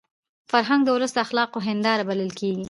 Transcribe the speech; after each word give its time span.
فرهنګ 0.51 0.81
د 0.85 0.89
ولس 0.95 1.11
د 1.15 1.19
اخلاقو 1.25 1.65
هنداره 1.67 2.03
بلل 2.09 2.31
کېږي. 2.39 2.59